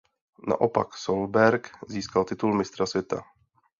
Naopak 0.47 0.97
Solberg 0.97 1.69
získal 1.87 2.23
titul 2.23 2.55
Mistra 2.57 2.85
světa. 2.85 3.23